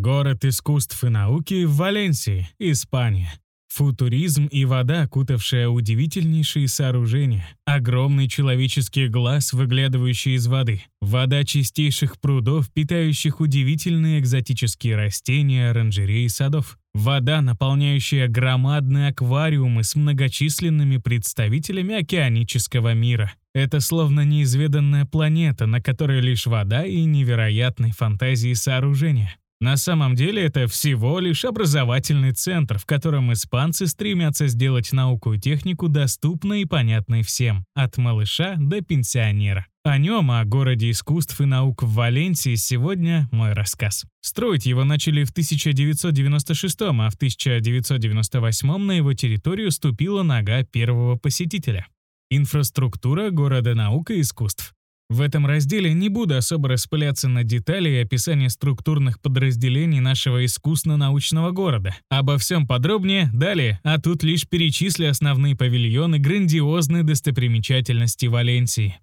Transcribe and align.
Город 0.00 0.44
искусств 0.44 1.02
и 1.02 1.08
науки 1.08 1.64
в 1.64 1.74
Валенсии, 1.74 2.48
Испания. 2.60 3.34
Футуризм 3.66 4.46
и 4.46 4.64
вода, 4.64 5.02
окутавшая 5.02 5.68
удивительнейшие 5.68 6.68
сооружения. 6.68 7.48
Огромный 7.64 8.28
человеческий 8.28 9.08
глаз, 9.08 9.52
выглядывающий 9.52 10.36
из 10.36 10.46
воды. 10.46 10.82
Вода 11.00 11.42
чистейших 11.42 12.20
прудов, 12.20 12.72
питающих 12.72 13.40
удивительные 13.40 14.20
экзотические 14.20 14.94
растения, 14.94 15.70
оранжереи 15.70 16.26
и 16.26 16.28
садов. 16.28 16.78
Вода, 16.94 17.42
наполняющая 17.42 18.28
громадные 18.28 19.08
аквариумы 19.08 19.82
с 19.82 19.96
многочисленными 19.96 20.98
представителями 20.98 21.96
океанического 21.96 22.94
мира. 22.94 23.32
Это 23.52 23.80
словно 23.80 24.24
неизведанная 24.24 25.06
планета, 25.06 25.66
на 25.66 25.82
которой 25.82 26.20
лишь 26.20 26.46
вода 26.46 26.86
и 26.86 27.02
невероятной 27.02 27.90
фантазии 27.90 28.52
сооружения. 28.52 29.36
На 29.60 29.76
самом 29.76 30.14
деле 30.14 30.44
это 30.44 30.68
всего 30.68 31.18
лишь 31.18 31.44
образовательный 31.44 32.30
центр, 32.30 32.78
в 32.78 32.86
котором 32.86 33.32
испанцы 33.32 33.88
стремятся 33.88 34.46
сделать 34.46 34.92
науку 34.92 35.32
и 35.32 35.40
технику 35.40 35.88
доступной 35.88 36.62
и 36.62 36.64
понятной 36.64 37.22
всем, 37.22 37.64
от 37.74 37.96
малыша 37.96 38.54
до 38.58 38.82
пенсионера. 38.82 39.66
О 39.82 39.98
нем, 39.98 40.30
о 40.30 40.44
городе 40.44 40.90
искусств 40.90 41.40
и 41.40 41.44
наук 41.44 41.82
в 41.82 41.92
Валенсии 41.92 42.54
сегодня 42.54 43.28
мой 43.32 43.52
рассказ. 43.52 44.04
Строить 44.20 44.66
его 44.66 44.84
начали 44.84 45.24
в 45.24 45.30
1996, 45.30 46.82
а 46.82 47.10
в 47.10 47.14
1998 47.14 48.76
на 48.76 48.92
его 48.92 49.12
территорию 49.14 49.72
ступила 49.72 50.22
нога 50.22 50.62
первого 50.62 51.16
посетителя. 51.16 51.88
Инфраструктура 52.30 53.30
города 53.30 53.74
наук 53.74 54.10
и 54.10 54.20
искусств. 54.20 54.74
В 55.08 55.22
этом 55.22 55.46
разделе 55.46 55.94
не 55.94 56.10
буду 56.10 56.36
особо 56.36 56.68
распыляться 56.68 57.28
на 57.28 57.42
детали 57.42 57.88
и 57.88 58.02
описание 58.02 58.50
структурных 58.50 59.22
подразделений 59.22 60.00
нашего 60.00 60.44
искусно-научного 60.44 61.50
города. 61.50 61.96
Обо 62.10 62.36
всем 62.36 62.66
подробнее 62.66 63.30
далее, 63.32 63.80
а 63.84 63.98
тут 63.98 64.22
лишь 64.22 64.46
перечислю 64.46 65.08
основные 65.08 65.56
павильоны 65.56 66.18
грандиозной 66.18 67.04
достопримечательности 67.04 68.26
Валенсии. 68.26 68.98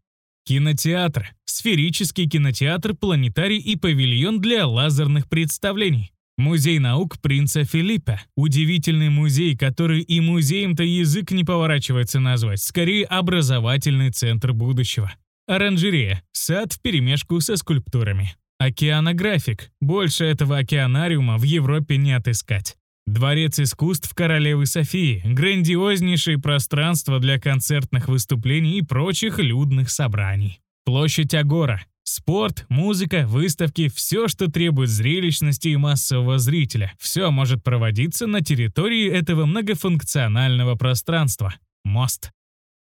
Кинотеатр. 0.46 1.32
Сферический 1.46 2.30
кинотеатр, 2.30 2.94
планетарий 2.94 3.58
и 3.58 3.76
павильон 3.76 4.40
для 4.40 4.68
лазерных 4.68 5.28
представлений. 5.28 6.12
Музей 6.38 6.78
наук 6.78 7.20
принца 7.20 7.64
Филиппа. 7.64 8.22
Удивительный 8.36 9.10
музей, 9.10 9.58
который 9.58 10.02
и 10.02 10.20
музеем-то 10.20 10.84
язык 10.84 11.32
не 11.32 11.44
поворачивается 11.44 12.20
назвать, 12.20 12.62
скорее 12.62 13.06
образовательный 13.06 14.12
центр 14.12 14.54
будущего. 14.54 15.12
Оранжерея. 15.48 16.24
Сад 16.32 16.74
вперемешку 16.74 17.40
со 17.40 17.56
скульптурами. 17.56 18.36
Океанографик. 18.58 19.72
Больше 19.80 20.26
этого 20.26 20.58
океанариума 20.58 21.38
в 21.38 21.44
Европе 21.44 21.98
не 21.98 22.14
отыскать. 22.14 22.78
Дворец 23.06 23.60
искусств 23.60 24.14
Королевы 24.16 24.66
Софии. 24.66 25.22
Грандиознейшее 25.24 26.40
пространство 26.40 27.20
для 27.20 27.40
концертных 27.40 28.08
выступлений 28.08 28.80
и 28.80 28.82
прочих 28.82 29.38
людных 29.38 29.92
собраний. 29.92 30.62
Площадь 30.86 31.36
Агора. 31.36 31.84
Спорт, 32.04 32.66
музыка, 32.70 33.26
выставки, 33.28 33.90
все, 33.90 34.28
что 34.28 34.50
требует 34.50 34.90
зрелищности 34.90 35.70
и 35.70 35.78
массового 35.78 36.38
зрителя. 36.40 36.94
Все 37.00 37.30
может 37.32 37.64
проводиться 37.64 38.26
на 38.26 38.42
территории 38.42 39.10
этого 39.10 39.46
многофункционального 39.46 40.76
пространства. 40.76 41.56
Мост. 41.84 42.32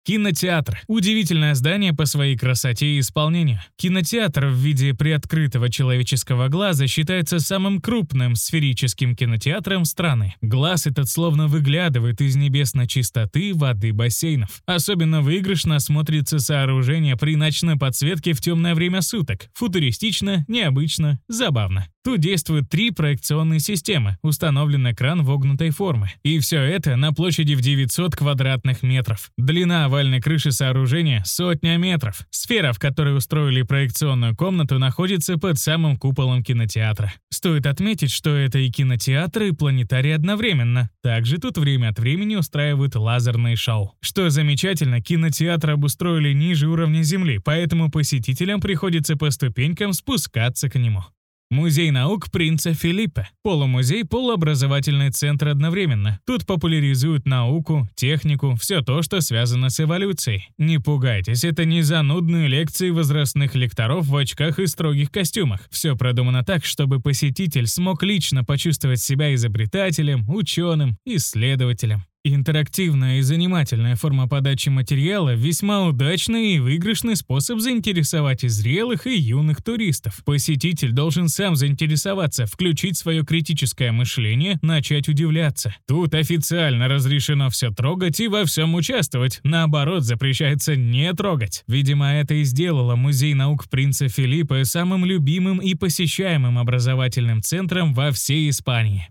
Кинотеатр. 0.03 0.81
Удивительное 0.87 1.53
здание 1.53 1.93
по 1.93 2.05
своей 2.05 2.35
красоте 2.35 2.87
и 2.87 2.99
исполнению. 2.99 3.59
Кинотеатр 3.75 4.47
в 4.47 4.55
виде 4.55 4.95
приоткрытого 4.95 5.69
человеческого 5.69 6.47
глаза 6.47 6.87
считается 6.87 7.37
самым 7.37 7.79
крупным 7.79 8.35
сферическим 8.35 9.15
кинотеатром 9.15 9.85
страны. 9.85 10.33
Глаз 10.41 10.87
этот 10.87 11.07
словно 11.07 11.47
выглядывает 11.47 12.19
из 12.19 12.35
небесной 12.35 12.87
чистоты 12.87 13.53
воды 13.53 13.93
бассейнов. 13.93 14.61
Особенно 14.65 15.21
выигрышно 15.21 15.79
смотрится 15.79 16.39
сооружение 16.39 17.15
при 17.15 17.35
ночной 17.35 17.77
подсветке 17.77 18.33
в 18.33 18.41
темное 18.41 18.73
время 18.73 19.01
суток. 19.01 19.49
Футуристично, 19.53 20.45
необычно, 20.47 21.19
забавно. 21.27 21.87
Тут 22.03 22.19
действуют 22.19 22.67
три 22.67 22.89
проекционные 22.89 23.59
системы, 23.59 24.17
установлен 24.23 24.89
экран 24.89 25.23
вогнутой 25.23 25.69
формы. 25.69 26.09
И 26.23 26.39
все 26.39 26.59
это 26.59 26.95
на 26.95 27.13
площади 27.13 27.53
в 27.53 27.61
900 27.61 28.15
квадратных 28.15 28.81
метров. 28.81 29.29
Длина 29.37 29.87
овальной 29.91 30.21
крыши 30.21 30.53
сооружения— 30.53 31.21
сотня 31.25 31.75
метров. 31.75 32.21
Сфера, 32.29 32.71
в 32.71 32.79
которой 32.79 33.17
устроили 33.17 33.61
проекционную 33.61 34.37
комнату, 34.37 34.79
находится 34.79 35.37
под 35.37 35.59
самым 35.59 35.97
куполом 35.97 36.43
кинотеатра. 36.43 37.11
Стоит 37.29 37.65
отметить, 37.65 38.11
что 38.11 38.29
это 38.29 38.57
и 38.59 38.69
кинотеатр, 38.69 39.43
и 39.43 39.51
планетарий 39.51 40.15
одновременно. 40.15 40.89
Также 41.03 41.39
тут 41.39 41.57
время 41.57 41.89
от 41.89 41.99
времени 41.99 42.37
устраивают 42.37 42.95
лазерные 42.95 43.57
шоу. 43.57 43.93
Что 43.99 44.29
замечательно, 44.29 45.01
кинотеатр 45.01 45.71
обустроили 45.71 46.31
ниже 46.31 46.69
уровня 46.69 47.01
Земли, 47.01 47.39
поэтому 47.43 47.91
посетителям 47.91 48.61
приходится 48.61 49.17
по 49.17 49.29
ступенькам 49.29 49.91
спускаться 49.91 50.69
к 50.69 50.75
нему. 50.75 51.03
Музей 51.51 51.91
наук 51.91 52.31
принца 52.31 52.73
Филиппа. 52.73 53.27
Полумузей, 53.43 54.05
полуобразовательный 54.05 55.11
центр 55.11 55.49
одновременно. 55.49 56.21
Тут 56.25 56.45
популяризуют 56.45 57.25
науку, 57.25 57.89
технику, 57.93 58.55
все 58.55 58.81
то, 58.81 59.01
что 59.01 59.19
связано 59.19 59.69
с 59.69 59.81
эволюцией. 59.81 60.47
Не 60.57 60.77
пугайтесь, 60.77 61.43
это 61.43 61.65
не 61.65 61.81
занудные 61.81 62.47
лекции 62.47 62.89
возрастных 62.89 63.53
лекторов 63.53 64.07
в 64.07 64.15
очках 64.15 64.59
и 64.59 64.65
строгих 64.65 65.11
костюмах. 65.11 65.67
Все 65.69 65.97
продумано 65.97 66.45
так, 66.45 66.63
чтобы 66.63 67.01
посетитель 67.01 67.67
смог 67.67 68.01
лично 68.01 68.45
почувствовать 68.45 69.01
себя 69.01 69.35
изобретателем, 69.35 70.23
ученым, 70.29 70.95
исследователем. 71.05 72.05
Интерактивная 72.23 73.17
и 73.17 73.21
занимательная 73.21 73.95
форма 73.95 74.27
подачи 74.27 74.69
материала– 74.69 75.33
весьма 75.35 75.87
удачный 75.87 76.53
и 76.53 76.59
выигрышный 76.59 77.15
способ 77.15 77.59
заинтересовать 77.59 78.43
и 78.43 78.47
зрелых, 78.47 79.07
и 79.07 79.17
юных 79.17 79.63
туристов. 79.63 80.21
Посетитель 80.23 80.91
должен 80.91 81.29
сам 81.29 81.55
заинтересоваться, 81.55 82.45
включить 82.45 82.95
свое 82.95 83.25
критическое 83.25 83.91
мышление, 83.91 84.59
начать 84.61 85.09
удивляться. 85.09 85.75
Тут 85.87 86.13
официально 86.13 86.87
разрешено 86.87 87.49
все 87.49 87.71
трогать 87.71 88.19
и 88.19 88.27
во 88.27 88.45
всем 88.45 88.75
участвовать, 88.75 89.39
наоборот, 89.43 90.03
запрещается 90.03 90.75
не 90.75 91.11
трогать. 91.13 91.63
Видимо, 91.67 92.13
это 92.13 92.35
и 92.35 92.43
сделало 92.43 92.95
Музей 92.95 93.33
наук 93.33 93.67
принца 93.67 94.09
Филиппа 94.09 94.63
самым 94.63 95.05
любимым 95.05 95.57
и 95.57 95.73
посещаемым 95.73 96.59
образовательным 96.59 97.41
центром 97.41 97.95
во 97.95 98.11
всей 98.11 98.47
Испании. 98.51 99.07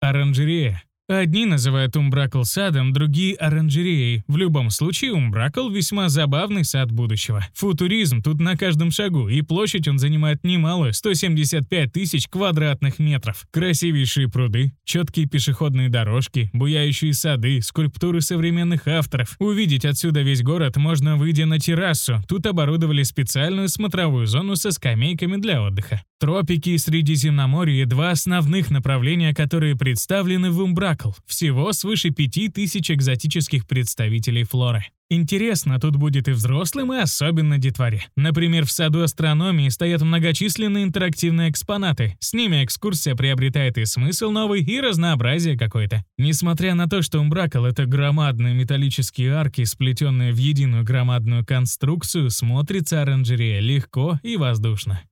Оранжерея 0.00 0.80
Одни 1.08 1.46
называют 1.46 1.96
Умбракл 1.96 2.44
садом, 2.44 2.92
другие— 2.92 3.34
оранжереей. 3.36 4.22
В 4.28 4.36
любом 4.36 4.70
случае, 4.70 5.12
Умбракл— 5.12 5.68
весьма 5.70 6.08
забавный 6.08 6.64
сад 6.64 6.92
будущего. 6.92 7.44
Футуризм 7.54 8.22
тут 8.22 8.40
на 8.40 8.56
каждом 8.56 8.92
шагу, 8.92 9.28
и 9.28 9.42
площадь 9.42 9.88
он 9.88 9.98
занимает 9.98 10.44
немалую— 10.44 10.92
175 10.94 11.92
тысяч 11.92 12.28
квадратных 12.28 13.00
метров. 13.00 13.44
Красивейшие 13.50 14.28
пруды, 14.28 14.72
четкие 14.84 15.26
пешеходные 15.26 15.88
дорожки, 15.88 16.50
буяющие 16.52 17.12
сады, 17.14 17.60
скульптуры 17.62 18.20
современных 18.20 18.86
авторов. 18.86 19.36
Увидеть 19.40 19.84
отсюда 19.84 20.22
весь 20.22 20.42
город 20.42 20.76
можно, 20.76 21.16
выйдя 21.16 21.46
на 21.46 21.58
террасу. 21.58 22.22
Тут 22.28 22.46
оборудовали 22.46 23.02
специальную 23.02 23.68
смотровую 23.68 24.26
зону 24.28 24.54
со 24.54 24.70
скамейками 24.70 25.36
для 25.36 25.62
отдыха. 25.62 26.02
Тропики 26.22 26.68
и 26.68 26.78
Средиземноморье— 26.78 27.84
два 27.86 28.10
основных 28.10 28.70
направления, 28.70 29.34
которые 29.34 29.74
представлены 29.74 30.52
в 30.52 30.60
Умбракл. 30.60 31.10
Всего 31.26 31.72
свыше 31.72 32.10
пяти 32.10 32.48
тысяч 32.48 32.92
экзотических 32.92 33.66
представителей 33.66 34.44
флоры. 34.44 34.84
Интересно 35.10 35.80
тут 35.80 35.96
будет 35.96 36.28
и 36.28 36.30
взрослым, 36.30 36.92
и 36.92 36.98
особенно 36.98 37.58
детворе. 37.58 38.06
Например, 38.14 38.64
в 38.64 38.70
саду 38.70 39.02
астрономии 39.02 39.68
стоят 39.68 40.02
многочисленные 40.02 40.84
интерактивные 40.84 41.50
экспонаты. 41.50 42.16
С 42.20 42.34
ними 42.34 42.62
экскурсия 42.62 43.16
приобретает 43.16 43.76
и 43.76 43.84
смысл 43.84 44.30
новый, 44.30 44.62
и 44.62 44.80
разнообразие 44.80 45.58
какое-то. 45.58 46.04
Несмотря 46.18 46.76
на 46.76 46.88
то, 46.88 47.02
что 47.02 47.18
Умбракл— 47.18 47.64
это 47.66 47.84
громадные 47.84 48.54
металлические 48.54 49.32
арки, 49.32 49.64
сплетенные 49.64 50.32
в 50.32 50.36
единую 50.36 50.84
громадную 50.84 51.44
конструкцию, 51.44 52.30
смотрится 52.30 53.02
оранжерея 53.02 53.58
легко 53.58 54.20
и 54.22 54.36
воздушно. 54.36 55.02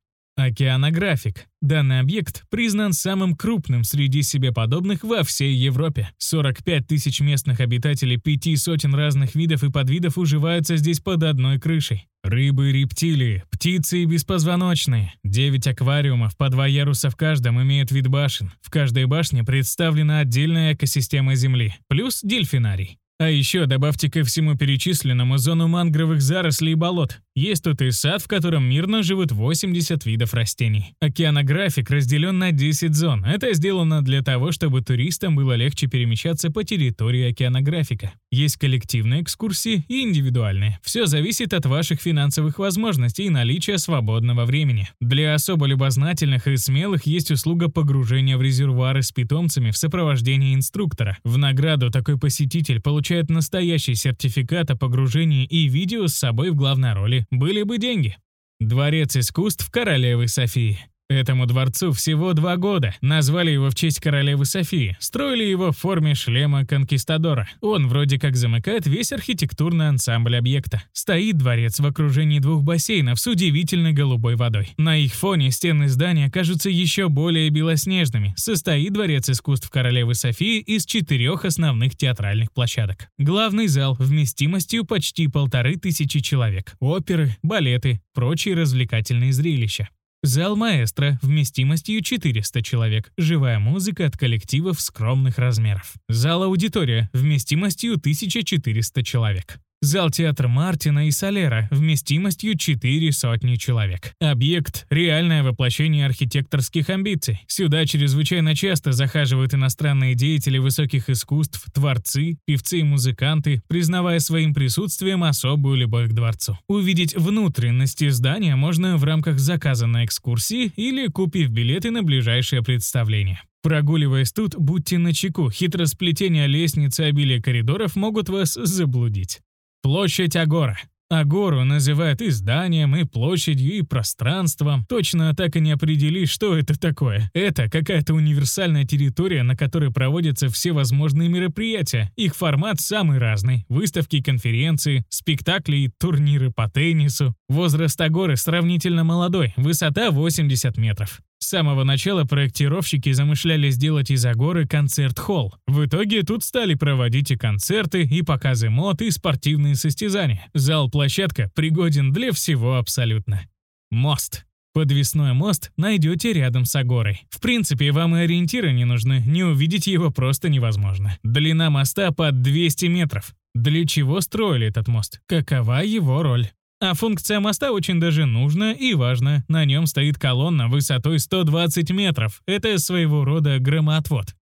Океанографик. 0.40 1.46
Данный 1.60 2.00
объект 2.00 2.44
признан 2.50 2.92
самым 2.92 3.36
крупным 3.36 3.84
среди 3.84 4.22
себе 4.22 4.52
подобных 4.52 5.04
во 5.04 5.22
всей 5.22 5.54
Европе. 5.54 6.10
45 6.18 6.86
тысяч 6.86 7.20
местных 7.20 7.60
обитателей 7.60 8.16
пяти 8.16 8.56
сотен 8.56 8.94
разных 8.94 9.34
видов 9.34 9.62
и 9.62 9.70
подвидов 9.70 10.18
уживаются 10.18 10.76
здесь 10.76 11.00
под 11.00 11.22
одной 11.22 11.58
крышей. 11.58 12.06
Рыбы 12.22 12.70
и 12.70 12.72
рептилии, 12.72 13.44
птицы 13.50 14.02
и 14.02 14.06
беспозвоночные. 14.06 15.14
Девять 15.24 15.66
аквариумов, 15.66 16.36
по 16.36 16.48
два 16.48 16.66
яруса 16.66 17.10
в 17.10 17.16
каждом, 17.16 17.62
имеют 17.62 17.90
вид 17.90 18.08
башен. 18.08 18.52
В 18.60 18.70
каждой 18.70 19.06
башне 19.06 19.44
представлена 19.44 20.20
отдельная 20.20 20.74
экосистема 20.74 21.34
Земли, 21.34 21.74
плюс 21.88 22.20
дельфинарий. 22.22 22.98
А 23.20 23.28
еще 23.28 23.66
добавьте 23.66 24.10
ко 24.10 24.24
всему 24.24 24.56
перечисленному 24.56 25.36
зону 25.36 25.68
мангровых 25.68 26.22
зарослей 26.22 26.72
и 26.72 26.74
болот. 26.74 27.20
Есть 27.40 27.64
тут 27.64 27.80
и 27.80 27.90
сад, 27.90 28.20
в 28.20 28.28
котором 28.28 28.64
мирно 28.64 29.02
живут 29.02 29.32
80 29.32 30.04
видов 30.04 30.34
растений. 30.34 30.92
Океанографик 31.00 31.88
разделен 31.88 32.38
на 32.38 32.52
10 32.52 32.94
зон. 32.94 33.24
Это 33.24 33.54
сделано 33.54 34.02
для 34.02 34.20
того, 34.20 34.52
чтобы 34.52 34.82
туристам 34.82 35.36
было 35.36 35.54
легче 35.54 35.86
перемещаться 35.86 36.50
по 36.50 36.64
территории 36.64 37.30
океанографика. 37.30 38.12
Есть 38.30 38.58
коллективные 38.58 39.22
экскурсии 39.22 39.86
и 39.88 40.02
индивидуальные. 40.02 40.80
Все 40.82 41.06
зависит 41.06 41.54
от 41.54 41.64
ваших 41.64 42.02
финансовых 42.02 42.58
возможностей 42.58 43.24
и 43.24 43.30
наличия 43.30 43.78
свободного 43.78 44.44
времени. 44.44 44.90
Для 45.00 45.32
особо 45.32 45.64
любознательных 45.64 46.46
и 46.46 46.58
смелых 46.58 47.06
есть 47.06 47.30
услуга 47.30 47.70
погружения 47.70 48.36
в 48.36 48.42
резервуары 48.42 49.02
с 49.02 49.12
питомцами 49.12 49.70
в 49.70 49.78
сопровождении 49.78 50.54
инструктора. 50.54 51.16
В 51.24 51.38
награду 51.38 51.90
такой 51.90 52.18
посетитель 52.18 52.82
получает 52.82 53.30
настоящий 53.30 53.94
сертификат 53.94 54.70
о 54.72 54.76
погружении 54.76 55.46
и 55.46 55.68
видео 55.68 56.06
с 56.06 56.16
собой 56.16 56.50
в 56.50 56.54
главной 56.54 56.92
роли. 56.92 57.24
Были 57.30 57.62
бы 57.62 57.78
деньги. 57.78 58.16
Дворец 58.58 59.16
искусств 59.16 59.70
королевы 59.70 60.28
Софии. 60.28 60.89
Этому 61.10 61.44
дворцу 61.46 61.90
всего 61.90 62.34
два 62.34 62.56
года. 62.56 62.94
Назвали 63.00 63.50
его 63.50 63.68
в 63.68 63.74
честь 63.74 63.98
королевы 63.98 64.44
Софии. 64.44 64.96
Строили 65.00 65.42
его 65.42 65.72
в 65.72 65.76
форме 65.76 66.14
шлема 66.14 66.64
конкистадора. 66.64 67.48
Он 67.60 67.88
вроде 67.88 68.16
как 68.16 68.36
замыкает 68.36 68.86
весь 68.86 69.10
архитектурный 69.10 69.88
ансамбль 69.88 70.36
объекта. 70.36 70.84
Стоит 70.92 71.36
дворец 71.36 71.80
в 71.80 71.84
окружении 71.84 72.38
двух 72.38 72.62
бассейнов 72.62 73.18
с 73.18 73.26
удивительной 73.26 73.92
голубой 73.92 74.36
водой. 74.36 74.72
На 74.76 74.96
их 74.96 75.12
фоне 75.12 75.50
стены 75.50 75.88
здания 75.88 76.30
кажутся 76.30 76.70
еще 76.70 77.08
более 77.08 77.50
белоснежными. 77.50 78.32
Состоит 78.36 78.92
дворец 78.92 79.28
искусств 79.28 79.68
королевы 79.68 80.14
Софии 80.14 80.60
из 80.60 80.86
четырех 80.86 81.44
основных 81.44 81.96
театральных 81.96 82.52
площадок. 82.52 83.08
Главный 83.18 83.66
зал 83.66 83.96
вместимостью 83.98 84.84
почти 84.84 85.26
полторы 85.26 85.74
тысячи 85.74 86.20
человек. 86.20 86.76
Оперы, 86.78 87.36
балеты, 87.42 88.00
прочие 88.14 88.54
развлекательные 88.54 89.32
зрелища. 89.32 89.88
Зал 90.22 90.54
маэстро 90.54 91.18
вместимостью 91.22 92.02
400 92.02 92.60
человек, 92.60 93.10
живая 93.16 93.58
музыка 93.58 94.04
от 94.04 94.18
коллективов 94.18 94.78
скромных 94.78 95.38
размеров. 95.38 95.94
Зал 96.10 96.42
аудитория 96.42 97.08
вместимостью 97.14 97.94
1400 97.94 99.02
человек. 99.02 99.58
Зал 99.82 100.10
театр 100.10 100.46
Мартина 100.46 101.06
и 101.06 101.10
Солера 101.10 101.66
вместимостью 101.70 102.54
4 102.54 103.12
сотни 103.12 103.56
человек. 103.56 104.12
Объект– 104.20 104.86
реальное 104.90 105.42
воплощение 105.42 106.04
архитекторских 106.04 106.90
амбиций. 106.90 107.40
Сюда 107.46 107.86
чрезвычайно 107.86 108.54
часто 108.54 108.92
захаживают 108.92 109.54
иностранные 109.54 110.14
деятели 110.14 110.58
высоких 110.58 111.08
искусств, 111.08 111.64
творцы, 111.72 112.36
певцы 112.44 112.80
и 112.80 112.82
музыканты, 112.82 113.62
признавая 113.68 114.18
своим 114.18 114.52
присутствием 114.52 115.24
особую 115.24 115.78
любовь 115.78 116.10
к 116.10 116.12
дворцу. 116.12 116.58
Увидеть 116.68 117.16
внутренности 117.16 118.10
здания 118.10 118.56
можно 118.56 118.98
в 118.98 119.04
рамках 119.04 119.38
заказанной 119.38 120.04
экскурсии 120.04 120.74
или 120.76 121.06
купив 121.06 121.48
билеты 121.48 121.90
на 121.90 122.02
ближайшее 122.02 122.62
представление. 122.62 123.40
Прогуливаясь 123.62 124.32
тут, 124.32 124.56
будьте 124.56 124.98
начеку, 124.98 125.50
хитросплетения 125.50 126.44
лестницы 126.44 127.00
обилие 127.00 127.40
коридоров 127.40 127.96
могут 127.96 128.28
вас 128.28 128.52
заблудить. 128.52 129.40
Площадь 129.82 130.36
Агора. 130.36 130.78
Агору 131.08 131.64
называют 131.64 132.20
и 132.20 132.30
зданием, 132.30 132.94
и 132.94 133.04
площадью, 133.04 133.72
и 133.72 133.82
пространством. 133.82 134.84
Точно 134.88 135.34
так 135.34 135.56
и 135.56 135.60
не 135.60 135.72
определишь, 135.72 136.30
что 136.30 136.56
это 136.56 136.78
такое. 136.78 137.30
Это 137.34 137.68
какая-то 137.68 138.14
универсальная 138.14 138.84
территория, 138.84 139.42
на 139.42 139.56
которой 139.56 139.90
проводятся 139.90 140.48
все 140.50 140.70
возможные 140.70 141.28
мероприятия. 141.28 142.12
Их 142.14 142.36
формат 142.36 142.80
самый 142.80 143.18
разный. 143.18 143.64
Выставки, 143.68 144.22
конференции, 144.22 145.04
спектакли 145.08 145.78
и 145.78 145.90
турниры 145.98 146.52
по 146.52 146.70
теннису. 146.70 147.34
Возраст 147.48 148.00
Агоры 148.00 148.36
сравнительно 148.36 149.02
молодой, 149.02 149.52
высота 149.56 150.12
80 150.12 150.76
метров. 150.76 151.20
С 151.42 151.48
самого 151.48 151.84
начала 151.84 152.24
проектировщики 152.24 153.10
замышляли 153.12 153.70
сделать 153.70 154.10
из 154.10 154.24
Агоры 154.26 154.66
концерт-холл. 154.68 155.54
В 155.66 155.86
итоге 155.86 156.22
тут 156.22 156.44
стали 156.44 156.74
проводить 156.74 157.30
и 157.30 157.36
концерты, 157.36 158.02
и 158.02 158.22
показы 158.22 158.68
мод, 158.68 159.00
и 159.00 159.10
спортивные 159.10 159.74
состязания. 159.74 160.46
Зал-площадка 160.52 161.50
пригоден 161.54 162.12
для 162.12 162.32
всего 162.32 162.76
абсолютно. 162.76 163.48
Мост. 163.90 164.44
Подвесной 164.72 165.32
мост 165.32 165.72
найдете 165.76 166.32
рядом 166.32 166.64
с 166.64 166.76
Агорой. 166.76 167.22
В 167.30 167.40
принципе, 167.40 167.90
вам 167.90 168.14
и 168.14 168.20
ориентиры 168.20 168.72
не 168.72 168.84
нужны, 168.84 169.20
не 169.26 169.42
увидеть 169.42 169.88
его 169.88 170.10
просто 170.10 170.48
невозможно. 170.48 171.18
Длина 171.24 171.70
моста 171.70 172.12
под 172.12 172.42
200 172.42 172.86
метров. 172.86 173.34
Для 173.54 173.84
чего 173.84 174.20
строили 174.20 174.68
этот 174.68 174.86
мост? 174.86 175.20
Какова 175.26 175.82
его 175.82 176.22
роль? 176.22 176.50
А 176.80 176.94
функция 176.94 177.40
моста 177.40 177.72
очень 177.72 178.00
даже 178.00 178.24
нужна 178.24 178.72
и 178.72 178.94
важна. 178.94 179.44
На 179.48 179.64
нем 179.64 179.86
стоит 179.86 180.18
колонна 180.18 180.68
высотой 180.68 181.18
120 181.18 181.90
метров. 181.90 182.42
Это 182.46 182.78
своего 182.78 183.24
рода 183.24 183.58
громоотвод. 183.58 184.34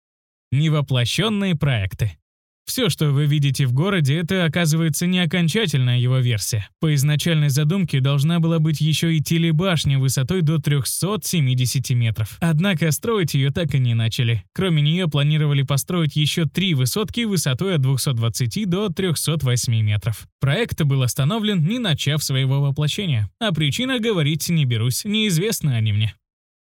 Невоплощенные 0.53 1.57
проекты. 1.57 2.18
Все, 2.69 2.91
что 2.91 3.13
вы 3.13 3.25
видите 3.25 3.65
в 3.65 3.73
городе, 3.73 4.19
это, 4.19 4.45
оказывается, 4.45 5.07
не 5.07 5.21
окончательная 5.21 5.99
его 5.99 6.19
версия. 6.19 6.69
По 6.81 6.95
изначальной 6.95 7.49
задумке 7.49 8.01
должна 8.01 8.41
была 8.41 8.59
быть 8.59 8.83
еще 8.83 9.17
и 9.17 9.23
телебашня 9.23 9.99
высотой 9.99 10.43
до 10.43 10.59
370 10.59 11.91
метров. 11.93 12.37
Однако 12.41 12.91
строить 12.91 13.33
ее 13.33 13.51
так 13.51 13.75
и 13.75 13.79
не 13.79 13.95
начали. 13.95 14.45
Кроме 14.53 14.83
нее 14.83 15.09
планировали 15.09 15.63
построить 15.63 16.15
еще 16.15 16.45
три 16.45 16.75
высотки 16.75 17.25
высотой 17.25 17.77
от 17.77 17.81
220 17.81 18.69
до 18.69 18.91
308 18.91 19.81
метров. 19.81 20.27
Проект 20.39 20.83
был 20.83 21.03
остановлен, 21.03 21.67
не 21.67 21.79
начав 21.79 22.23
своего 22.23 22.61
воплощения. 22.61 23.31
О 23.41 23.51
причинах 23.53 24.03
говорить 24.03 24.47
не 24.51 24.67
берусь, 24.67 25.07
неизвестны 25.07 25.71
они 25.71 25.95
мне. 25.95 26.15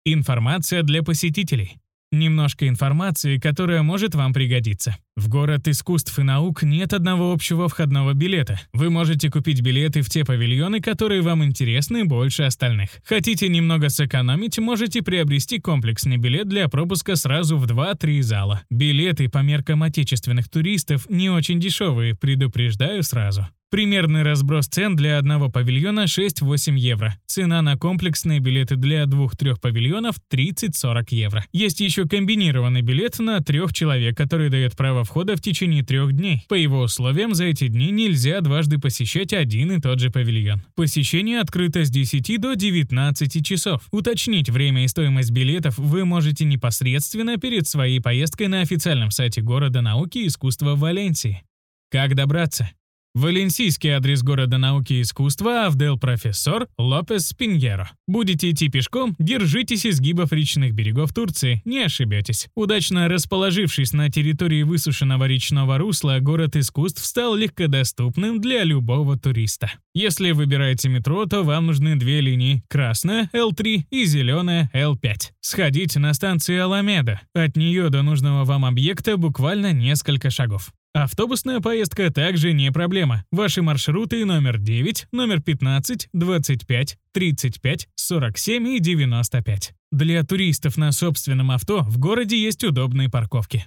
Информация 0.04 0.82
для 0.82 1.02
посетителей. 1.02 1.78
Немножко 2.14 2.68
информации, 2.68 3.38
которая 3.38 3.82
может 3.82 4.14
вам 4.14 4.32
пригодиться. 4.32 4.96
В 5.16 5.28
город 5.28 5.66
искусств 5.66 6.16
и 6.16 6.22
наук 6.22 6.62
нет 6.62 6.92
одного 6.92 7.32
общего 7.32 7.68
входного 7.68 8.14
билета. 8.14 8.60
Вы 8.72 8.88
можете 8.88 9.30
купить 9.30 9.62
билеты 9.62 10.00
в 10.02 10.08
те 10.08 10.24
павильоны, 10.24 10.80
которые 10.80 11.22
вам 11.22 11.42
интересны 11.42 12.04
больше 12.04 12.44
остальных. 12.44 12.90
Хотите 13.04 13.48
немного 13.48 13.88
сэкономить, 13.88 14.60
можете 14.60 15.02
приобрести 15.02 15.58
комплексный 15.58 16.16
билет 16.16 16.48
для 16.48 16.68
пропуска 16.68 17.16
сразу 17.16 17.58
в 17.58 17.66
2-3 17.66 18.22
зала. 18.22 18.62
Билеты 18.70 19.28
по 19.28 19.38
меркам 19.38 19.82
отечественных 19.82 20.48
туристов 20.48 21.10
не 21.10 21.30
очень 21.30 21.58
дешевые, 21.58 22.14
предупреждаю 22.14 23.02
сразу. 23.02 23.48
Примерный 23.74 24.22
разброс 24.22 24.68
цен 24.68 24.94
для 24.94 25.18
одного 25.18 25.50
павильона 25.50 26.04
6-8 26.04 26.78
евро. 26.78 27.18
Цена 27.26 27.60
на 27.60 27.76
комплексные 27.76 28.38
билеты 28.38 28.76
для 28.76 29.04
двух-трех 29.04 29.60
павильонов 29.60 30.14
30-40 30.32 31.06
евро. 31.10 31.44
Есть 31.52 31.80
еще 31.80 32.06
комбинированный 32.06 32.82
билет 32.82 33.18
на 33.18 33.40
трех 33.40 33.72
человек, 33.72 34.16
который 34.16 34.48
дает 34.48 34.76
право 34.76 35.02
входа 35.02 35.34
в 35.34 35.40
течение 35.40 35.82
трех 35.82 36.12
дней. 36.12 36.44
По 36.48 36.54
его 36.54 36.82
условиям 36.82 37.34
за 37.34 37.46
эти 37.46 37.66
дни 37.66 37.90
нельзя 37.90 38.42
дважды 38.42 38.78
посещать 38.78 39.32
один 39.32 39.72
и 39.72 39.80
тот 39.80 39.98
же 39.98 40.10
павильон. 40.12 40.62
Посещение 40.76 41.40
открыто 41.40 41.84
с 41.84 41.90
10 41.90 42.40
до 42.40 42.54
19 42.54 43.44
часов. 43.44 43.82
Уточнить 43.90 44.50
время 44.50 44.84
и 44.84 44.88
стоимость 44.88 45.32
билетов 45.32 45.76
вы 45.78 46.04
можете 46.04 46.44
непосредственно 46.44 47.38
перед 47.38 47.66
своей 47.66 47.98
поездкой 47.98 48.46
на 48.46 48.60
официальном 48.60 49.10
сайте 49.10 49.40
города 49.40 49.80
науки 49.80 50.18
и 50.18 50.28
искусства 50.28 50.76
в 50.76 50.78
Валенсии. 50.78 51.42
Как 51.90 52.14
добраться? 52.14 52.70
Валенсийский 53.14 53.90
адрес 53.90 54.24
города 54.24 54.58
науки 54.58 54.94
и 54.94 55.02
искусства 55.02 55.66
Авдел 55.66 55.96
Профессор 55.96 56.66
Лопес 56.76 57.32
Пиньеро. 57.32 57.92
Будете 58.08 58.50
идти 58.50 58.68
пешком, 58.68 59.14
держитесь 59.20 59.86
изгибов 59.86 60.32
речных 60.32 60.74
берегов 60.74 61.14
Турции, 61.14 61.62
не 61.64 61.84
ошибетесь. 61.84 62.48
Удачно 62.56 63.06
расположившись 63.06 63.92
на 63.92 64.10
территории 64.10 64.64
высушенного 64.64 65.26
речного 65.26 65.78
русла, 65.78 66.18
город 66.20 66.56
искусств 66.56 67.04
стал 67.04 67.36
легкодоступным 67.36 68.40
для 68.40 68.64
любого 68.64 69.16
туриста. 69.16 69.70
Если 69.94 70.32
выбираете 70.32 70.88
метро, 70.88 71.24
то 71.26 71.44
вам 71.44 71.66
нужны 71.66 71.94
две 71.94 72.20
линии– 72.20 72.64
красная 72.68 73.30
L3 73.32 73.84
и 73.90 74.04
зеленая 74.06 74.68
L5. 74.74 75.30
Сходите 75.40 76.00
на 76.00 76.14
станции 76.14 76.56
Аламеда. 76.56 77.20
От 77.32 77.56
нее 77.56 77.90
до 77.90 78.02
нужного 78.02 78.44
вам 78.44 78.64
объекта 78.64 79.16
буквально 79.16 79.72
несколько 79.72 80.30
шагов. 80.30 80.72
Автобусная 80.94 81.58
поездка 81.58 82.12
также 82.12 82.52
не 82.52 82.70
проблема. 82.70 83.24
Ваши 83.32 83.62
маршруты 83.62 84.24
номер 84.24 84.58
9, 84.58 85.08
номер 85.10 85.42
15, 85.42 86.08
25, 86.12 86.98
35, 87.12 87.88
47 87.96 88.68
и 88.68 88.78
95. 88.78 89.74
Для 89.90 90.22
туристов 90.22 90.76
на 90.76 90.92
собственном 90.92 91.50
авто 91.50 91.82
в 91.82 91.98
городе 91.98 92.40
есть 92.40 92.62
удобные 92.62 93.10
парковки. 93.10 93.66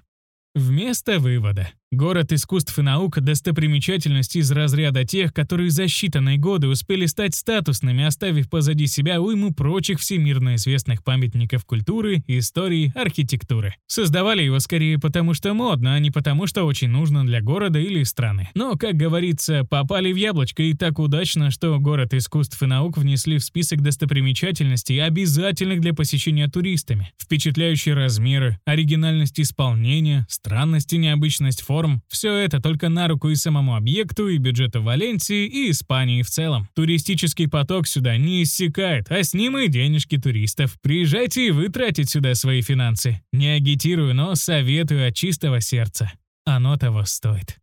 Вместо 0.56 1.20
вывода. 1.20 1.70
Город 1.94 2.34
искусств 2.34 2.78
и 2.78 2.82
наук– 2.82 3.18
достопримечательность 3.22 4.36
из 4.36 4.52
разряда 4.52 5.06
тех, 5.06 5.34
которые 5.34 5.70
за 5.70 5.86
считанные 5.86 6.36
годы 6.36 6.68
успели 6.68 7.06
стать 7.06 7.34
статусными, 7.34 8.04
оставив 8.04 8.50
позади 8.50 8.88
себя 8.88 9.22
уйму 9.22 9.54
прочих 9.54 10.02
всемирно 10.02 10.56
известных 10.56 11.02
памятников 11.02 11.64
культуры, 11.64 12.26
истории, 12.28 12.92
архитектуры. 12.94 13.76
Создавали 13.88 14.44
его 14.44 14.60
скорее 14.60 15.00
потому, 15.00 15.34
что 15.34 15.54
модно, 15.54 15.96
а 15.96 16.00
не 16.00 16.12
потому, 16.12 16.46
что 16.46 16.66
очень 16.66 16.90
нужно 16.90 17.26
для 17.26 17.40
города 17.40 17.80
или 17.80 18.04
страны. 18.04 18.50
Но, 18.54 18.76
как 18.76 18.96
говорится, 18.96 19.64
попали 19.64 20.12
в 20.12 20.18
яблочко 20.18 20.64
и 20.64 20.74
так 20.74 21.00
удачно, 21.00 21.52
что 21.52 21.80
город 21.80 22.14
искусств 22.14 22.62
и 22.62 22.66
наук 22.66 22.98
внесли 22.98 23.38
в 23.38 23.46
список 23.46 23.82
достопримечательностей, 23.82 25.02
обязательных 25.02 25.80
для 25.80 25.94
посещения 25.94 26.50
туристами. 26.50 27.14
Впечатляющие 27.18 27.96
размеры, 27.96 28.60
оригинальность 28.66 29.40
исполнения, 29.40 30.28
странность 30.30 30.92
и 30.92 30.98
необычность 30.98 31.62
форм 31.62 31.77
форм. 31.78 32.02
Все 32.08 32.34
это 32.34 32.60
только 32.60 32.90
на 32.90 33.08
руку 33.08 33.30
и 33.30 33.36
самому 33.36 33.76
объекту, 33.76 34.28
и 34.28 34.40
бюджету 34.40 34.82
Валенсии, 34.82 35.46
и 35.46 35.70
Испании 35.70 36.24
в 36.24 36.30
целом. 36.30 36.68
Туристический 36.74 37.48
поток 37.48 37.88
сюда 37.88 38.18
не 38.18 38.42
иссякает, 38.42 39.12
а 39.12 39.22
с 39.22 39.36
ним 39.36 39.60
и 39.60 39.68
денежки 39.68 40.18
туристов. 40.18 40.76
Приезжайте 40.82 41.48
и 41.48 41.52
вы 41.52 41.70
тратить 41.70 42.10
сюда 42.10 42.34
свои 42.34 42.64
финансы. 42.64 43.22
Не 43.32 43.50
агитирую, 43.50 44.16
но 44.16 44.34
советую 44.34 45.08
от 45.08 45.16
чистого 45.16 45.62
сердца. 45.62 46.12
Оно 46.46 46.78
того 46.78 47.06
стоит. 47.06 47.60